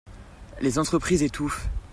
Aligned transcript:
Les 0.61 0.79
entreprises 0.79 1.21
étouffent. 1.21 1.69